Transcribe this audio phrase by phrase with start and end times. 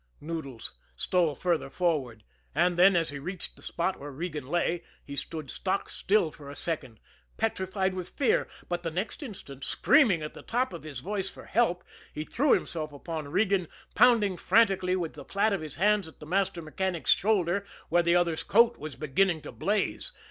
[0.19, 2.23] Noodles stole further forward
[2.55, 6.49] and then, as he reached the spot where Regan lay, he stood stock still for
[6.49, 6.99] a second,
[7.37, 11.45] petrified with fear but the next instant, screaming at the top of his voice for
[11.45, 11.83] help,
[12.15, 16.25] he threw himself upon Regan, pounding frantically with the flat of his hands at the
[16.25, 20.11] master mechanic's shoulder, where the other's coat was beginning to blaze.